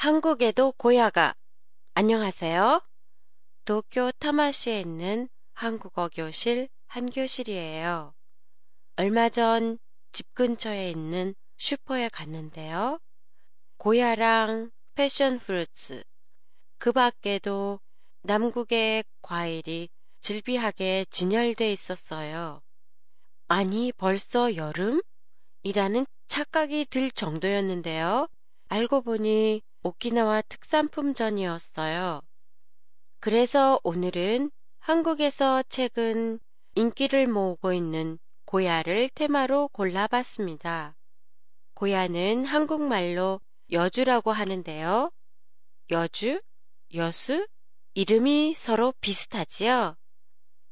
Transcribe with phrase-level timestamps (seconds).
[0.00, 1.34] 한국에도 고야가
[1.92, 2.80] 안녕하세요.
[3.66, 8.14] 도쿄 타마시에 있는 한국어 교실 한 교실이에요.
[8.96, 9.76] 얼마 전
[10.12, 12.98] 집 근처에 있는 슈퍼에 갔는데요.
[13.76, 16.02] 고야랑 패션 프루츠,
[16.78, 17.78] 그 밖에도
[18.22, 19.90] 남국의 과일이
[20.22, 22.62] 질비하게 진열돼 있었어요.
[23.48, 25.02] 아니, 벌써 여름?
[25.62, 28.28] 이라는 착각이 들 정도였는데요.
[28.72, 32.22] 알고 보니 오키나와 특산품전이었어요.
[33.18, 36.38] 그래서 오늘은 한국에서 최근
[36.76, 40.94] 인기를 모으고 있는 고야를 테마로 골라봤습니다.
[41.74, 43.40] 고야는 한국말로
[43.72, 45.10] 여주라고 하는데요.
[45.90, 46.40] 여주,
[46.94, 47.48] 여수,
[47.94, 49.96] 이름이 서로 비슷하지요?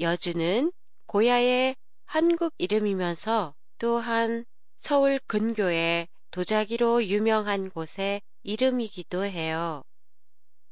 [0.00, 0.72] 여주는
[1.04, 4.46] 고야의 한국 이름이면서 또한
[4.78, 9.82] 서울 근교의 도자기로 유명한 곳의 이름이기도 해요.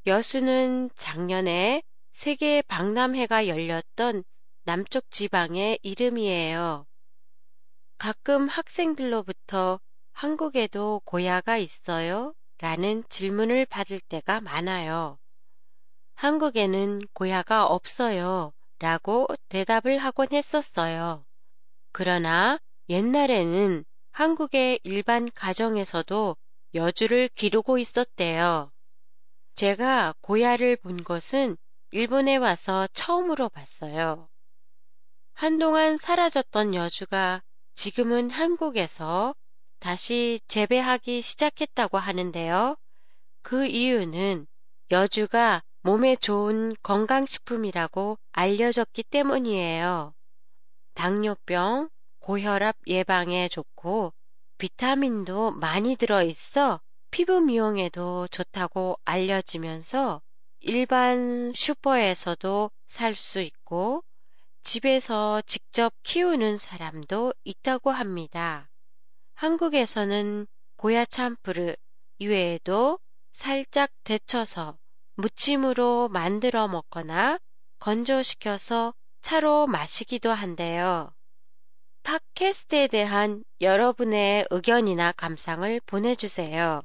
[0.06, 4.24] 여수는 작년에 세계 박람회가 열렸던
[4.64, 6.86] 남쪽 지방의 이름이에요.
[7.98, 9.80] 가끔 학생들로부터
[10.12, 12.32] 한국에도 고야가 있어요?
[12.58, 15.18] 라는 질문을 받을 때가 많아요.
[16.14, 18.54] 한국에는 고야가 없어요.
[18.78, 21.26] 라고 대답을 하곤 했었어요.
[21.92, 26.36] 그러나 옛날에는 한국의 일반 가정에서도
[26.74, 28.70] 여주를 기르고 있었대요.
[29.54, 31.56] 제가 고야를 본 것은
[31.90, 34.28] 일본에 와서 처음으로 봤어요.
[35.32, 37.42] 한동안 사라졌던 여주가
[37.74, 39.34] 지금은 한국에서
[39.78, 42.76] 다시 재배하기 시작했다고 하는데요.
[43.42, 44.46] 그 이유는
[44.90, 50.14] 여주가 몸에 좋은 건강식품이라고 알려졌기 때문이에요.
[50.94, 51.88] 당뇨병,
[52.20, 54.12] 고혈압 예방에 좋고
[54.58, 60.22] 비타민도 많이 들어있어 피부 미용에도 좋다고 알려지면서
[60.60, 64.04] 일반 슈퍼에서도 살 수 있고
[64.62, 68.70] 집에서 직접 키우는 사람도 있다고 합니다.
[69.34, 70.46] 한국에서는
[70.76, 71.74] 고야 참프르
[72.18, 72.98] 이외에도
[73.30, 74.78] 살짝 데쳐서
[75.14, 77.38] 무침으로 만들어 먹거나
[77.78, 81.14] 건조시켜서 차로 마시기도 한대요.
[82.02, 86.82] 팟캐스트에 대한 여러분의 의견이나 감상을 보내주세요.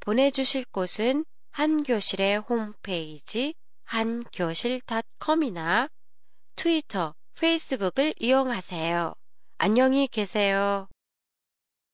[0.00, 5.88] 보내주실 곳은 한교실의 홈페이지 한교실.com이나
[6.56, 9.14] 트위터, 페이스북을 이용하세요.
[9.58, 10.88] 안녕히 계세요.